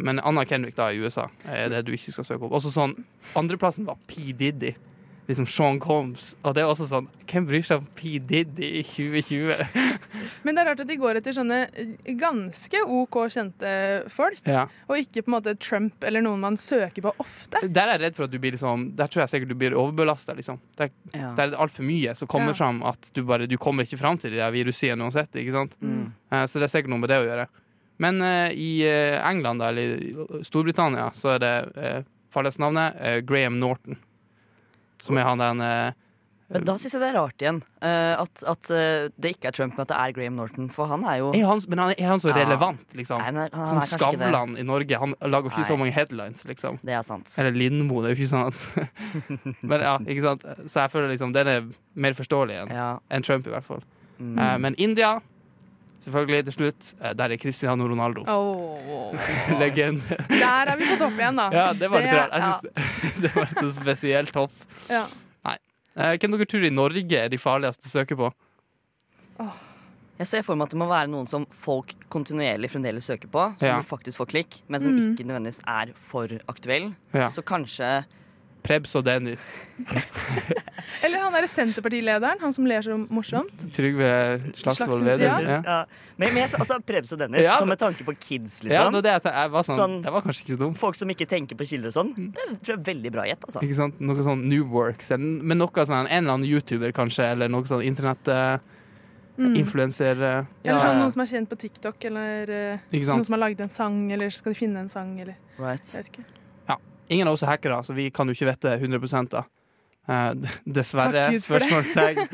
[0.00, 2.54] men Anna Kendrick da i USA er det du ikke skal søke opp.
[2.56, 2.94] Også sånn,
[3.36, 4.30] Andreplassen var P.
[4.32, 4.72] Diddy.
[5.28, 6.30] Liksom Sean Combs.
[6.40, 8.14] Og det er også sånn Hvem bryr seg om P.
[8.24, 9.58] Diddy i 2020?
[10.46, 13.72] Men det er rart at de går etter sånne eh, ganske OK kjente
[14.12, 14.64] folk, ja.
[14.88, 17.60] og ikke på en måte Trump eller noen man søker på ofte.
[17.68, 19.76] Der er jeg redd for at du blir liksom Der tror jeg sikkert du blir
[19.76, 20.62] overbelasta, liksom.
[20.80, 21.32] Der, Ja.
[21.36, 22.60] der er det altfor mye som kommer Ja.
[22.64, 25.76] fram at du bare Du kommer ikke fram til de der virusene uansett, ikke sant?
[25.80, 26.12] Mm.
[26.32, 27.48] Eh, Så det er sikkert noe med det å gjøre.
[27.98, 33.20] Men uh, i England, da, eller i Storbritannia, så er det uh, farligste navnet eh,
[33.26, 33.98] Graham Norton.
[35.02, 35.92] Som er han den eh,
[36.50, 39.56] Men da syns jeg det er rart igjen eh, at, at eh, det ikke er
[39.58, 40.70] Trump, men at det er Graham Norton.
[40.72, 43.20] For han er jo er han, Men han, er han så relevant, liksom?
[43.20, 43.82] Nei, han, han Sånn.
[43.92, 44.98] Skavlan i Norge.
[45.02, 45.68] Han lager ikke Nei.
[45.70, 46.80] så mange headlines, liksom.
[46.82, 47.30] Det er sant.
[47.38, 50.48] Eller Lindmo, det er jo ikke sånn at Men ja, ikke sant.
[50.64, 52.90] Så jeg føler liksom den er mer forståelig enn Ja.
[53.12, 53.84] en Trump, i hvert fall.
[54.18, 54.40] Mm.
[54.64, 55.18] Men India,
[56.04, 58.24] selvfølgelig til slutt, eh, der er Cristiano Ronaldo.
[58.28, 59.14] Åh.
[59.62, 60.18] Legende.
[60.28, 61.48] Der er vi på topp igjen, da.
[61.52, 62.32] Ja, det var litt Det- rart.
[62.32, 64.52] Jeg synes, det var så spesielt topp.
[64.90, 65.06] Ja.
[65.44, 65.56] Nei.
[66.18, 68.30] Hvem dere tror i Norge er de farligste å søke på?
[70.18, 73.44] Jeg ser for meg at det må være noen som folk kontinuerlig fremdeles søker på,
[73.60, 73.76] som Ja.
[73.78, 75.14] du faktisk får klikk, men som Mm.
[75.14, 76.94] ikke nødvendigvis er for aktuell.
[77.14, 77.28] Ja.
[77.30, 78.04] Så kanskje
[78.68, 79.44] Prebz og Dennis.
[81.04, 83.62] Eller han derre Senterpartilederen, han som ler så morsomt.
[83.74, 84.08] Trygve
[84.58, 85.24] Slagsvold Vedum.
[85.24, 85.30] ja.
[85.64, 85.84] Ja.
[86.18, 88.92] Men, men jeg, altså, Prebz og Dennis, Ja, sånn med tanke på kids, Ja, liksom.
[88.98, 89.22] det det jeg.
[89.38, 90.76] Jeg var sånn, Sånn- Det var kanskje ikke så dumt.
[90.80, 92.10] Folk som ikke tenker på kilder og sånn.
[92.34, 93.60] Det tror jeg er veldig bra gjett, altså.
[93.62, 93.94] Ikke sant?
[94.02, 97.84] Noe sånn New Works, men noe sånn en eller annen YouTuber kanskje, eller noe sånn
[97.86, 100.16] internettinfluenser.
[100.18, 100.46] Mm.
[100.66, 103.70] Eller sånn noen som er kjent på TikTok, eller eh, noen som har laget en
[103.72, 105.82] sang, eller skal de finne en sang, eller Right.
[105.94, 106.24] Jeg vet ikke.
[107.08, 109.44] Ingen av oss er hackere, så vi kan jo ikke vite 100 da.
[110.08, 110.32] Eh,
[110.64, 111.38] dessverre.
[111.38, 112.28] Spørsmålstegn.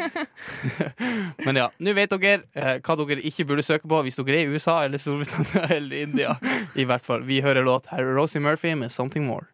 [1.47, 4.45] Men ja, nå vet dere eh, hva dere ikke burde søke på hvis dere er
[4.45, 6.37] i USA eller Storbritannia eller India.
[6.79, 7.27] I hvert fall.
[7.27, 8.07] Vi hører låt her.
[8.15, 9.51] Rosie Murphy med 'Something More'.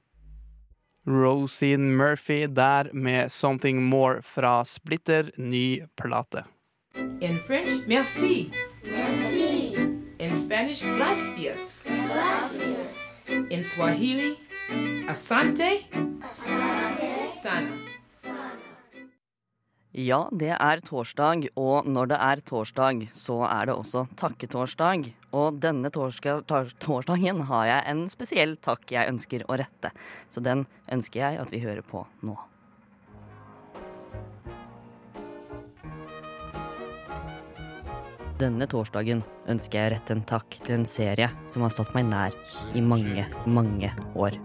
[1.09, 6.45] Rosie Murphy der med 'Something More' fra splitter ny plate.
[7.21, 8.53] In French, merci.
[8.85, 9.77] Merci.
[10.19, 11.85] In Spanish, gracias.
[11.87, 13.00] Gracias.
[13.31, 14.35] In Swahili,
[15.09, 15.71] asante.
[17.31, 17.77] Sana.
[19.91, 25.09] Ja, det er torsdag, og når det er torsdag, så er det også takketorsdag.
[25.35, 29.91] Og denne torska, tor torsdagen har jeg en spesiell takk jeg ønsker å rette.
[30.31, 32.39] Så den ønsker jeg at vi hører på nå.
[38.41, 39.19] Denne torsdagen
[39.53, 42.37] ønsker jeg å rette en takk til en serie som har stått meg nær
[42.73, 44.39] i mange, mange år.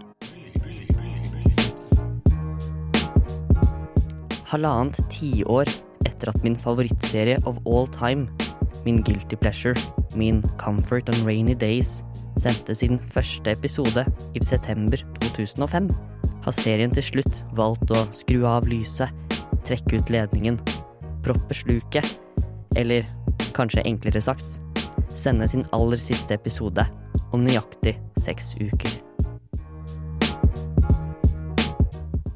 [4.50, 5.72] Halvannet tiår
[6.04, 8.28] etter at min favorittserie of all time,
[8.84, 9.72] min guilty pleasure,
[10.12, 12.02] min Comfort on Rainy Days,
[12.36, 14.04] sendte sin første episode
[14.36, 15.88] i september 2005,
[16.44, 19.08] har serien til slutt valgt å skru av lyset,
[19.64, 20.60] trekke ut ledningen,
[21.24, 22.20] proppe sluket,
[22.76, 23.08] eller
[23.56, 24.60] kanskje enklere sagt,
[25.10, 26.84] sende sin aller siste episode
[27.32, 29.00] om nøyaktig seks uker.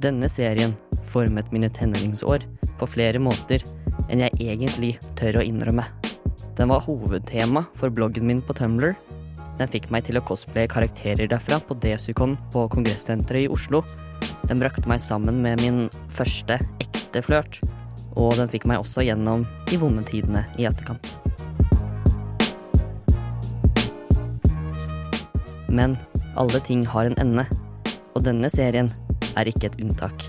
[0.00, 0.72] Denne serien
[1.12, 2.46] formet mine tenåringsår
[2.80, 3.64] på flere måter
[4.08, 5.84] enn jeg egentlig tør å innrømme.
[6.56, 8.94] Den var hovedtema for bloggen min på Tumblr.
[9.60, 13.82] Den fikk meg til å cosplaye karakterer derfra på Desicon på Kongressenteret i Oslo.
[14.48, 15.84] Den brakte meg sammen med min
[16.16, 17.60] første ekte flørt,
[18.18, 21.06] og den fikk meg også gjennom de vonde tidene i etterkant.
[25.70, 25.96] Men
[26.40, 27.46] alle ting har en ende,
[28.14, 28.90] og denne serien
[29.38, 30.24] er ikke et unntak.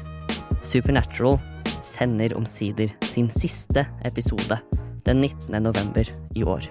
[0.61, 1.39] Supernatural
[1.81, 4.59] sender omsider sin siste episode
[5.05, 5.57] den 19.
[5.63, 6.05] november
[6.37, 6.67] i år.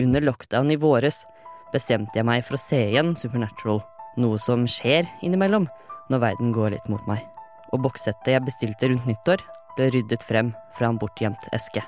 [0.00, 1.24] Under lockdown i våres
[1.72, 3.82] bestemte jeg meg for å se igjen Supernatural,
[4.20, 5.68] noe som skjer innimellom
[6.10, 7.29] når verden går litt mot meg.
[7.70, 9.42] Og bokssettet jeg bestilte rundt nyttår,
[9.76, 11.82] ble ryddet frem fra en bortgjemt eske.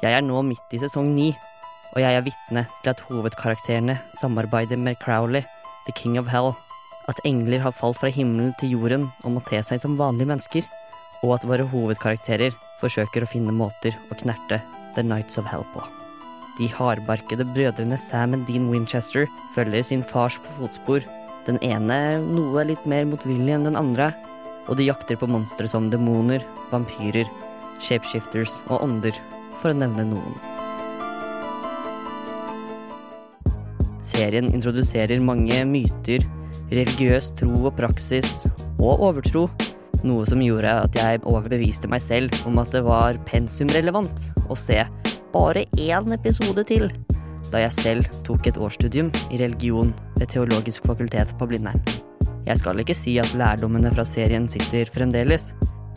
[0.00, 1.28] Jeg er nå midt i sesong ni,
[1.92, 5.44] og jeg er vitne til at hovedkarakterene samarbeider med Crowley,
[5.86, 6.54] the king of hell,
[7.10, 10.66] at engler har falt fra himmelen til jorden og må te seg som vanlige mennesker,
[11.24, 14.60] og at våre hovedkarakterer forsøker å finne måter å knerte
[14.96, 15.82] The Nights of Hell på.
[16.58, 21.04] De hardbarkede brødrene Sam og Dean Winchester følger sin fars på fotspor,
[21.46, 24.10] den ene noe litt mer motvillig enn den andre,
[24.68, 27.28] og de jakter på monstre som demoner, vampyrer,
[27.80, 29.16] shapeshifters og ånder,
[29.60, 30.36] for å nevne noen.
[34.04, 36.24] Serien introduserer mange myter,
[36.70, 38.44] religiøs tro og praksis,
[38.80, 39.46] og overtro,
[40.06, 44.80] noe som gjorde at jeg overbeviste meg selv om at det var pensumrelevant å se
[45.34, 46.88] bare én episode til,
[47.50, 51.82] da jeg selv tok et årsstudium i religion ved Teologisk fakultet på Blindern.
[52.46, 55.50] Jeg skal ikke si at lærdommene fra serien sitter fremdeles,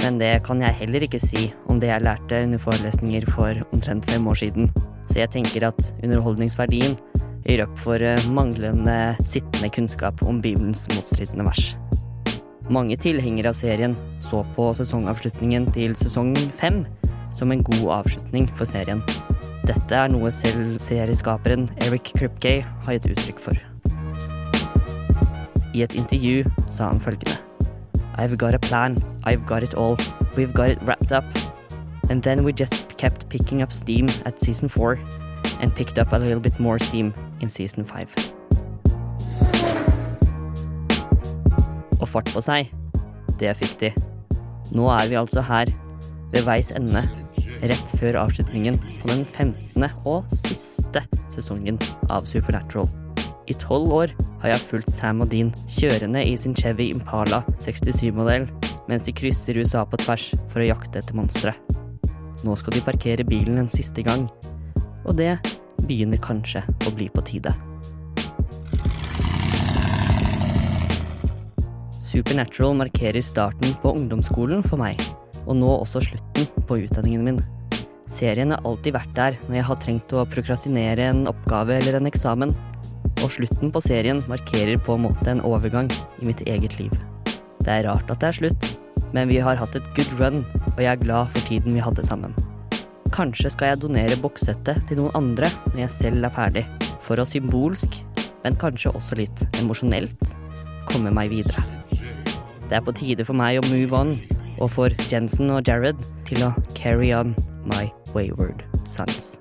[0.04, 4.10] men det kan jeg heller ikke si om det jeg lærte under forelesninger for omtrent
[4.12, 4.72] fem år siden.
[5.08, 6.98] Så jeg tenker at underholdningsverdien
[7.44, 11.74] gir opp for eh, manglende sittende kunnskap om Bibelens motstridende vers.
[12.72, 16.84] Mange tilhengere av serien så på sesongavslutningen til sesong fem
[17.36, 19.04] som en god avslutning for serien.
[19.68, 23.73] Dette er noe selv serieskaperen Eric Kripke har gitt uttrykk for.
[25.74, 27.40] I et intervju sa han følgende
[28.16, 29.98] I've got a plan, I've got it all,
[30.38, 31.26] we've got it wrapped up.
[32.10, 35.00] And then we just kept picking up steam at season four,
[35.60, 38.14] and picked up a little bit more steam in season five.
[42.00, 42.70] Og fart på seg,
[43.40, 43.94] det fikk de.
[44.78, 45.72] Nå er vi altså her,
[46.34, 47.02] ved veis ende,
[47.64, 49.90] rett før avslutningen på den 15.
[50.06, 51.02] og siste
[51.34, 51.80] sesongen
[52.14, 52.92] av Supernatural.
[53.44, 58.48] I tolv år har jeg fulgt Sam og Dean kjørende i sin Chevy Impala 67-modell
[58.88, 61.52] mens de krysser USA på tvers for å jakte etter monstre.
[62.44, 64.26] Nå skal de parkere bilen en siste gang,
[65.04, 65.38] og det
[65.84, 67.54] begynner kanskje å bli på tide.
[72.04, 75.00] Supernatural markerer starten på ungdomsskolen for meg,
[75.48, 77.40] og nå også slutten på utdanningen min.
[78.12, 82.12] Serien har alltid vært der når jeg har trengt å prokrastinere en oppgave eller en
[82.12, 82.54] eksamen,
[83.24, 85.90] og slutten på serien markerer på en måte en overgang
[86.22, 86.94] i mitt eget liv.
[87.64, 88.70] Det er rart at det er slutt,
[89.14, 90.42] men vi har hatt et good run,
[90.74, 92.36] og jeg er glad for tiden vi hadde sammen.
[93.14, 96.66] Kanskje skal jeg donere bokssettet til noen andre når jeg selv er ferdig,
[97.06, 98.00] for å symbolsk,
[98.44, 100.34] men kanskje også litt emosjonelt,
[100.90, 101.64] komme meg videre.
[102.70, 104.16] Det er på tide for meg å move on,
[104.58, 107.36] og for Jensen og Jared til å carry on
[107.70, 107.86] my
[108.16, 109.36] wayward sons.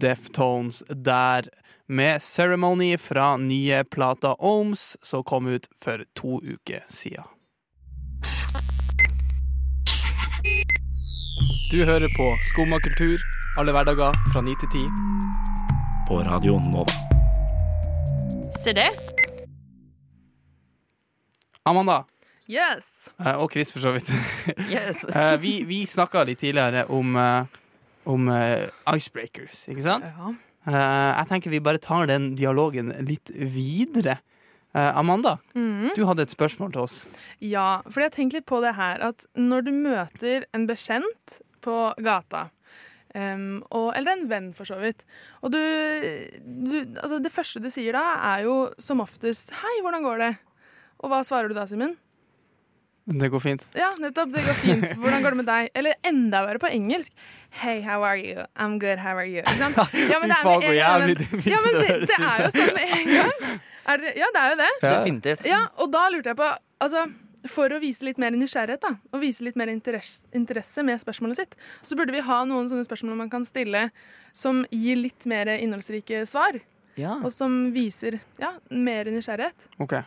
[0.00, 1.48] Deftones der
[1.88, 7.24] med Ceremony fra nye plata Ohms, som kom ut for to uker siden.
[11.70, 13.22] Du hører på Skumma kultur
[13.58, 14.82] alle hverdager fra 9 til 10.
[16.08, 16.92] På radioen Nova.
[18.62, 18.90] Se det.
[21.66, 22.04] Amanda,
[22.46, 23.08] Yes!
[23.18, 24.10] eh, og Chris for så vidt.
[24.70, 25.04] Yes.
[25.16, 27.46] Eh, vi vi snakka litt tidligere om, eh,
[28.06, 30.06] om eh, icebreakers, ikke sant?
[30.06, 30.32] Ja.
[30.66, 34.18] Eh, jeg tenker vi bare tar den dialogen litt videre.
[34.76, 35.94] Eh, Amanda, mm.
[35.96, 36.98] du hadde et spørsmål til oss.
[37.40, 41.76] Ja, for jeg tenker litt på det her at når du møter en bekjent på
[42.04, 42.48] gata,
[43.16, 45.00] um, og, eller en venn for så vidt,
[45.40, 45.60] og du,
[46.44, 50.34] du altså Det første du sier da, er jo som oftest 'Hei, hvordan går det?'
[51.04, 51.96] Og hva svarer du da, Simen?
[53.06, 53.62] Det går fint.
[53.78, 54.32] Ja, nettopp.
[54.34, 54.86] Det går fint.
[54.98, 55.68] Hvordan går det med deg?
[55.78, 57.12] Eller enda verre på engelsk.
[57.60, 58.42] Hey, how are you?
[58.58, 59.44] I'm good, how are you?
[59.44, 59.78] Ikke sant?
[60.10, 63.12] Ja, men det er med en gang ja, men Det er jo sånn med en
[63.12, 63.60] gang.
[63.86, 64.72] Er det, ja, det er jo det.
[64.82, 65.46] Definitivt.
[65.46, 66.48] Ja, og da lurte jeg på
[66.82, 67.04] altså,
[67.52, 71.38] For å vise litt mer nysgjerrighet da, og vise litt mer interesse, interesse med spørsmålet
[71.38, 71.54] sitt,
[71.86, 73.86] så burde vi ha noen sånne spørsmål man kan stille
[74.34, 76.58] som gir litt mer innholdsrike svar.
[76.98, 77.20] Ja.
[77.22, 79.70] Og som viser ja, mer nysgjerrighet.
[79.78, 80.00] Ok.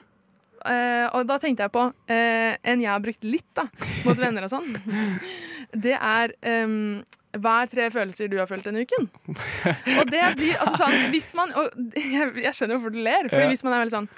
[0.65, 3.67] Eh, og da tenkte jeg på eh, en jeg har brukt litt da,
[4.07, 4.75] mot venner og sånn.
[5.69, 6.31] Det er
[6.65, 7.03] um,
[7.37, 9.05] hva er tre følelser du har følt denne uken?
[9.99, 11.75] Og det blir altså sånn Hvis man Og
[12.15, 14.09] jeg, jeg skjønner hvorfor du ler, Fordi hvis man er veldig sånn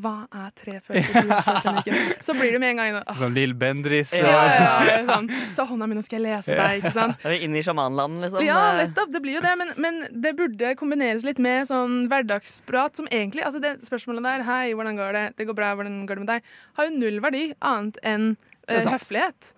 [0.00, 2.22] hva er tre følelser du har følt denne uken?
[2.24, 4.12] Så blir du med en gang inn, Sånn Lill Bendris.
[4.16, 6.80] ja, ja, ja, sånn, Ta hånda mi, nå skal jeg lese deg.
[6.80, 7.24] Ikke sant?
[7.26, 8.44] Er vi inne i sjamanland, liksom?
[8.46, 9.12] Ja, nettopp.
[9.14, 9.54] Det blir jo det.
[9.60, 14.44] Men, men det burde kombineres litt med sånn hverdagsprat som egentlig Altså det spørsmålet der
[14.46, 15.74] 'Hei, hvordan går det?' 'Det går bra.
[15.78, 18.36] Hvordan går det med deg?' har jo null verdi annet enn
[18.68, 18.94] sant.
[18.94, 19.54] høflighet.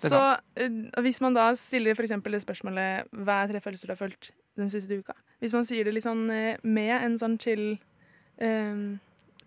[0.00, 4.00] Så uh, hvis man da stiller eksempel det spørsmålet 'Hva er tre følelser du har
[4.00, 7.78] følt den siste uka?' Hvis man sier det litt sånn uh, med en sånn chill
[8.40, 8.76] eh,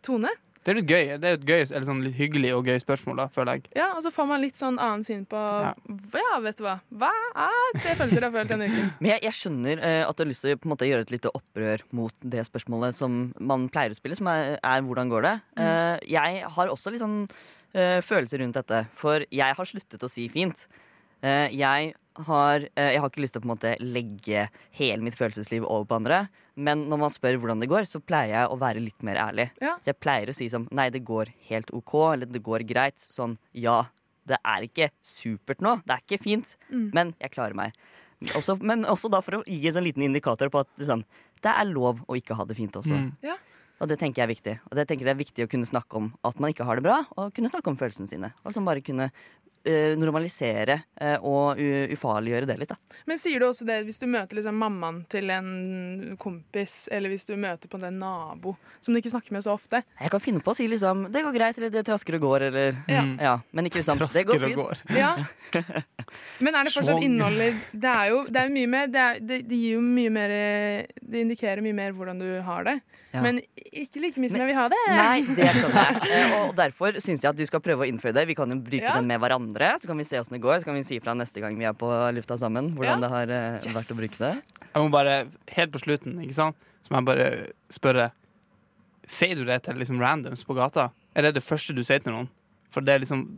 [0.03, 0.29] tone,
[0.63, 1.07] Det er litt gøy.
[1.19, 3.63] Det er et gøy, eller sånn litt hyggelig og gøy spørsmål, da, føler jeg.
[3.75, 5.73] ja, og så får man litt sånn annen syn på Ja.
[6.15, 6.77] Ja, vet du hva.
[6.87, 8.93] Hva er tre følelser du har følt denne uken?
[9.01, 11.03] Men jeg, jeg skjønner eh, at du har lyst til å på en måte, gjøre
[11.03, 15.11] et lite opprør mot det spørsmålet som man pleier å spille, som er, er 'hvordan
[15.11, 15.65] går det?' Mm.
[15.67, 17.27] Eh, jeg har også litt sånn
[17.75, 20.67] eh, følelser rundt dette, for jeg har sluttet å si fint.
[21.23, 21.93] Eh, jeg,
[22.27, 25.63] har, eh, jeg har ikke lyst til å på en måte legge hele mitt følelsesliv
[25.65, 28.83] over på andre, men når man spør hvordan det går, så pleier jeg å være
[28.83, 29.49] litt mer ærlig.
[29.61, 29.75] Ja.
[29.81, 33.01] Så jeg pleier å si som 'nei, det går helt OK', eller 'det går greit'.
[33.09, 33.85] Sånn 'ja,
[34.27, 36.91] det er ikke supert nå, det er ikke fint, Mm.
[36.93, 37.73] men jeg klarer meg'.
[38.35, 41.03] Også, men også da for å gi en sånn liten indikator på at liksom,
[41.41, 42.93] det er lov å ikke ha det fint også.
[42.95, 43.17] Mm.
[43.21, 43.35] Ja.
[43.81, 44.59] Og det tenker jeg er viktig.
[44.71, 46.83] Og det tenker jeg er viktig å kunne snakke om at man ikke har det
[46.83, 48.33] bra, og kunne snakke om følelsene sine.
[48.45, 49.11] Og liksom bare kunne
[49.97, 51.57] normalisere eh, og
[51.93, 52.69] ufarliggjøre det litt.
[52.73, 52.75] da.
[53.07, 57.25] Men sier du også det hvis du møter liksom mammaen til en kompis, eller hvis
[57.25, 59.83] du møter på en nabo som du ikke snakker med så ofte?
[60.01, 62.47] Jeg kan finne på å si liksom 'det går greit', eller 'det trasker og går',
[62.47, 62.75] eller
[63.21, 63.39] Ja.
[63.53, 64.55] Men ikke liksom 'det Trasker går og fint'.
[64.55, 64.97] går.
[64.97, 65.15] Ja.
[66.43, 69.19] Men er det fortsatt innholdet innhold Det er jo det er mye mer det, er,
[69.19, 70.29] det, det gir jo mye mer
[70.99, 72.81] Det indikerer mye mer hvordan du har det.
[73.13, 73.21] Ja.
[73.21, 73.39] Men
[73.71, 74.77] ikke like mye som jeg vil ha det.
[74.89, 76.01] Nei, det skjønner jeg.
[76.13, 78.25] Eh, Og derfor syns jeg at du skal prøve å innføre det.
[78.27, 78.95] Vi kan jo bruke Ja.
[78.97, 80.59] den med hverandre, så kan vi se åssen det går.
[80.59, 83.07] Så kan vi si fra neste gang vi er på lufta sammen, hvordan Ja.
[83.07, 83.73] det har eh, Yes.
[83.75, 84.43] vært å bruke det.
[84.73, 88.11] Jeg må bare, helt på slutten, ikke sant, så må jeg bare spørre
[89.05, 90.91] Sier du det til liksom randoms på gata?
[91.13, 92.29] Er det det første du sier til noen?
[92.71, 93.37] For det er liksom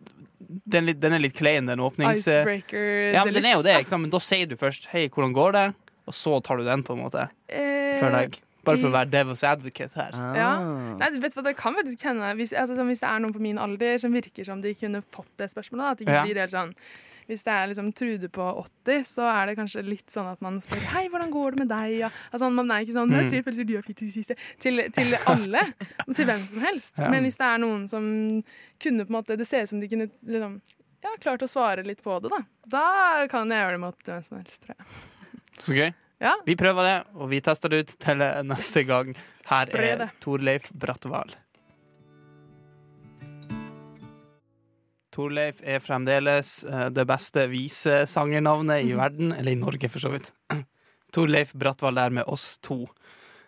[0.70, 2.20] Den er litt, den er litt klein, den åpnings...
[2.28, 4.02] Icebreaker Ja, men den er jo det, ikke sant?
[4.02, 5.74] Men da sier du først 'hei, hvordan går det?'
[6.08, 7.30] Og så tar du den, på en måte.
[7.50, 8.40] Eh, Før jeg.
[8.66, 10.12] Bare for å være devil's advocate her.
[10.36, 10.52] Ja.
[10.60, 10.96] Ah.
[11.00, 13.42] Nei, vet du hva, Det kan faktisk hende hvis, altså, hvis det er noen på
[13.44, 15.92] min alder som virker som de kunne fått det spørsmålet.
[15.92, 16.24] At de ikke Ja.
[16.26, 16.74] blir helt sånn
[17.28, 18.46] Hvis det er liksom Trude på
[18.86, 21.70] 80, så er det kanskje litt sånn at man spør Hei, hvordan går det med
[21.70, 21.98] deg?
[22.00, 22.10] Ja.
[22.32, 23.32] Altså, man er ikke sånn Det er Mm.
[23.32, 24.36] tre følelser du har fikk i siste?
[24.60, 25.64] Til, til alle.
[26.14, 27.00] til hvem som helst.
[27.00, 27.10] Ja.
[27.10, 28.44] Men hvis det er noen som
[28.80, 30.62] kunne på en måte Det ser ut som de kunne liksom
[31.04, 32.40] ja, klart å svare litt på det, da.
[32.68, 34.86] Da kan jeg gjøre det mot hvem som helst, tror jeg.
[35.60, 35.94] Så gøy.
[36.26, 36.34] Ja.
[36.46, 39.12] Vi prøver det, og vi tester det ut til neste gang.
[39.46, 40.08] Her er.
[40.24, 41.36] Torleif Brattval.
[45.14, 50.34] Torleif er fremdeles eh, det beste visesangernavnet i verden, eller i Norge for så vidt.
[51.16, 52.82] Torleif Brattval der med oss to.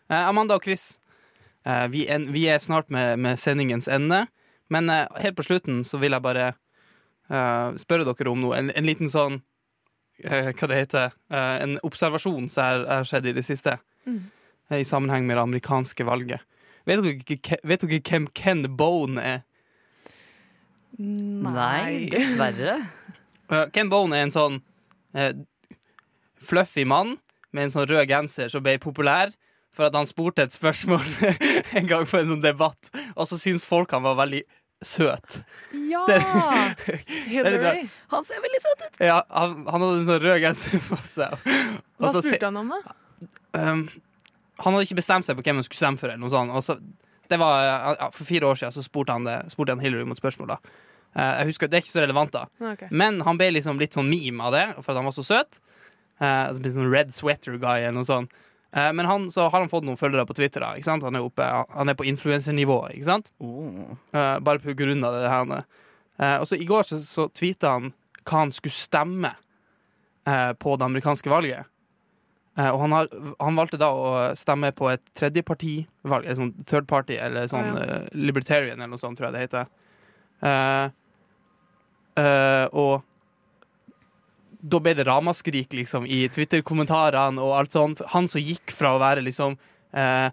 [0.07, 0.99] Eh, Amanda og Chris,
[1.65, 4.27] eh, vi, er, er snart med, sendingens ende,
[4.69, 6.49] men helt på slutten så vil jeg bare
[7.79, 8.55] spørre dere om noe.
[8.55, 9.41] En, en liten sånn
[10.23, 13.77] hva det heter, eh, en observasjon som har- skjedd i det siste,
[14.07, 14.23] Mm.
[14.71, 16.39] eh, i sammenheng med det amerikanske valget.
[16.85, 19.43] Vet dere, vet dere hvem Ken Bone er?
[20.97, 22.79] Nei, dessverre.
[23.49, 24.57] Eh, Ken Bone er en sånn
[25.15, 25.31] eh,
[26.43, 27.13] fluffy mann
[27.55, 29.31] med en sånn rød genser som ble populær
[29.71, 31.05] for at han spurte et spørsmål
[31.79, 34.41] en gang på en sånn debatt, og så syntes folk han var veldig
[34.85, 35.39] søt.
[35.89, 36.03] Ja!
[37.31, 37.87] Hillary.
[38.13, 38.99] Han ser veldig søt ut.
[39.03, 41.33] Ja, han, han hadde en sånn rød genser på seg.
[41.97, 42.95] Og Hva så se- spurte han om, da?
[43.57, 43.87] Um,
[44.61, 46.11] han hadde ikke bestemt seg på hvem han skulle stemme for.
[46.13, 46.53] Eller noe sånt.
[46.53, 46.77] Og så,
[47.31, 47.63] det var,
[47.97, 50.55] ja, for fire år siden så spurte han, det, spurte han Hillary mot spørsmål.
[50.57, 50.83] da
[51.17, 52.43] Uh, jeg husker, Det er ikke så relevant, da.
[52.73, 52.89] Okay.
[52.93, 55.55] Men han ble liksom litt sånn meme av det, for at han var så søt.
[56.19, 58.35] Uh, altså, litt sånn Red sweater guy eller noe sånt.
[58.77, 60.63] Eh, men han, så har han fått noen følgere på Twitter.
[60.63, 61.05] da ikke sant?
[61.07, 62.81] Han er, oppe, han er på influensernivå.
[62.93, 63.31] ikke sant?
[63.41, 63.95] Oh.
[64.13, 65.65] Uh, bare på grunn av det her.
[66.17, 67.91] Uh, og så I går så, så tweeta han
[68.27, 69.33] hva han skulle stemme
[70.27, 71.67] uh, på det amerikanske valget.
[72.57, 73.09] Eh, og han, har,
[73.39, 77.83] han valgte da å stemme på et tredjepartivalg, eller sånn third party, eller sånn oh,
[77.83, 77.99] ja.
[78.17, 79.69] libertarian, eller noe sånt, tror jeg det heter.
[80.47, 80.87] Eh,
[82.23, 83.05] eh, og
[84.61, 88.01] da ble det ramaskrik liksom, i Twitter-kommentarene og alt sånt.
[88.13, 89.57] Han som gikk fra å være liksom
[89.93, 90.29] eh,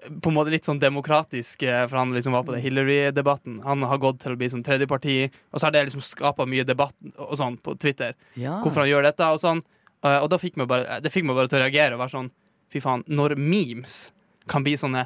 [0.00, 3.58] på en måte litt sånn demokratisk, eh, for han liksom var på det Hillary-debatten.
[3.66, 5.18] Han har gått til å bli sånn tredjeparti,
[5.52, 8.14] og så har det liksom skapa mye debatt og sånn på Twitter.
[8.40, 8.58] Ja.
[8.64, 9.60] Hvorfor han gjør dette og sånn.
[10.02, 12.16] Eh, og da fikk meg bare, det fikk meg bare til å reagere og være
[12.16, 12.30] sånn
[12.70, 14.12] Fy faen, når memes
[14.46, 15.00] kan bli sånne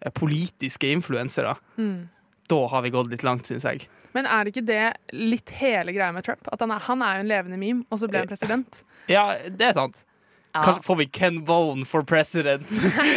[0.00, 2.08] eh, politiske influensere, Mm.
[2.48, 3.88] da har vi gått litt langt, syns jeg.
[4.16, 4.82] Men er ikke det
[5.14, 6.46] litt hele greia med Trump?
[6.52, 8.82] At han er, han er jo en levende meme, og så ble han president?
[9.10, 10.04] Ja, det er sant.
[10.54, 10.62] Ja.
[10.64, 12.66] Kanskje får vi Ken Bone for president.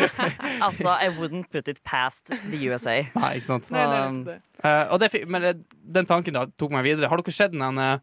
[0.67, 2.99] Altså, I wouldn't put it past the USA.
[3.15, 3.71] Nei, ikke sant.
[3.73, 4.36] Nei, det uh, det.
[4.62, 5.56] Eh, og det, men det,
[5.95, 7.10] den tanken da tok meg videre.
[7.10, 7.97] Har dere sett den uh,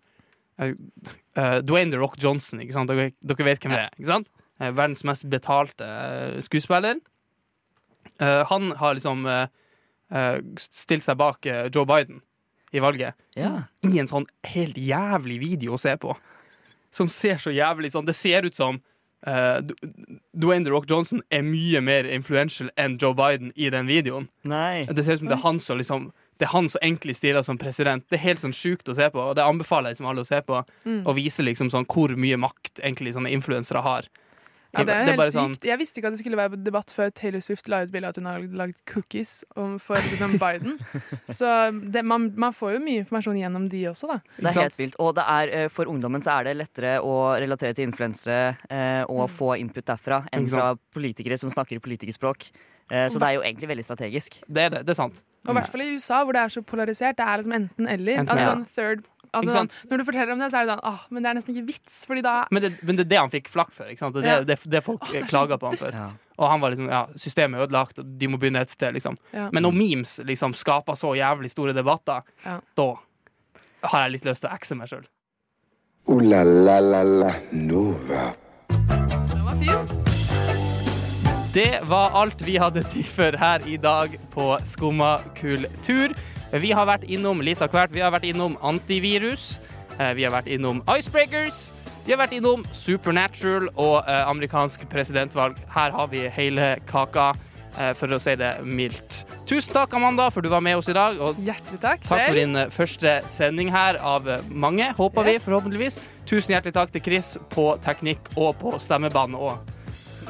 [1.63, 2.65] Dwayne The Rock Johnson?
[2.65, 2.91] Ikke sant?
[2.91, 3.95] Dere, dere vet hvem det er?
[3.95, 4.33] Ikke sant?
[4.59, 6.99] Eh, verdens mest betalte eh, skuespiller.
[8.19, 9.47] Eh, han har liksom eh,
[10.11, 12.23] eh, stilt seg bak eh, Joe Biden
[12.73, 13.17] i valget.
[13.39, 13.69] Ja.
[13.87, 16.17] I en sånn helt jævlig video å se på.
[16.95, 18.79] Som ser så jævlig sånn Det ser ut som
[19.29, 19.59] uh,
[20.33, 24.31] Dwayne The Rock Johnson er mye mer influential enn Joe Biden i den videoen.
[24.49, 24.87] Nei.
[24.89, 27.43] Det ser ut som det er han som liksom Det er han som egentlig stiller
[27.43, 28.05] som president.
[28.09, 30.29] Det er helt sånn sjukt å se på, og det anbefaler jeg liksom alle å
[30.29, 30.61] se på.
[30.85, 31.01] Mm.
[31.03, 34.07] Og vise liksom sånn hvor mye makt egentlig sånne influensere har.
[34.79, 35.39] Ja, det er helt bare sykt.
[35.63, 38.07] sånn Jeg visste ikke at det skulle være debatt før Taylor Swift la ut bilde
[38.09, 39.45] av at hun har lagd cookies
[39.83, 40.79] for liksom Biden.
[41.39, 41.51] Så
[41.93, 44.19] det, man, man får jo mye informasjon gjennom de også, da.
[44.39, 44.97] Det er helt vilt.
[45.03, 49.03] Og det er, eh, for ungdommen så er det lettere å relatere til influensere eh,
[49.09, 49.35] og Mm.
[49.37, 52.49] få input derfra enn fra politikere som snakker politikerspråk.
[52.91, 54.39] Eh, så det er jo egentlig veldig strategisk.
[54.49, 54.87] Det er det.
[54.87, 55.23] Det er sant.
[55.45, 57.17] Og i hvert fall i USA, hvor det er så polarisert.
[57.17, 58.19] Det er liksom enten-eller.
[58.23, 58.55] Enten- Altså, ja.
[58.55, 61.23] sånn third altså, sånn, Når du forteller om det, så er det sånn ah, Men
[61.23, 63.49] det er nesten ikke vits, fordi da Men det, men det er det han fikk
[63.53, 63.85] flakk for.
[63.93, 64.15] Ikke sant?
[64.15, 64.39] Det Ja.
[64.41, 65.91] det, det, det folk Åh, det er klager på han for.
[65.93, 66.07] Ja.
[66.39, 69.17] Og han var liksom ja, systemet er ødelagt, og de må begynne et sted, liksom.
[69.35, 69.49] Ja.
[69.53, 72.61] Men når memes liksom skaper så jævlig store debatter, Ja.
[72.79, 72.95] da
[73.89, 75.07] har jeg litt lyst til å ekse meg sjøl.
[76.09, 78.35] Ooh la la la la Nova.
[78.69, 79.89] Den var fin.
[81.53, 86.13] Det var alt vi hadde tid for her i dag på Skumma kultur.
[86.53, 87.93] Vi har vært innom litt av hvert.
[87.93, 89.59] Vi har vært innom antivirus.
[89.99, 91.71] eh, Vi har vært innom icebreakers.
[92.07, 95.57] Vi har vært innom Supernatural og eh, amerikansk presidentvalg.
[95.75, 97.35] Her har vi hele kaka,
[97.79, 99.25] eh, for å si det mildt.
[99.47, 101.21] Tusen takk, Amanda, for du var med oss i dag.
[101.21, 102.01] Og Hjertelig takk.
[102.09, 105.99] takk for din eh, første sending her av eh, mange, håper vi, forhåpentligvis.
[106.27, 109.59] Tusen hjertelig takk til Chris på teknikk og på stemmebånd òg.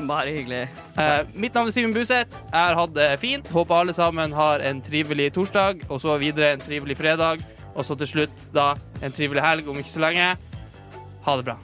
[0.07, 0.69] Bare hyggelig.
[0.99, 2.39] Eh, mitt navn er Simen Buseth.
[2.53, 3.51] Jeg har hatt det fint.
[3.51, 7.43] Håper alle sammen har en trivelig torsdag, og så videre en trivelig fredag.
[7.75, 10.31] Og så til slutt da en trivelig helg om ikke så lenge.
[11.27, 11.59] Ha det bra.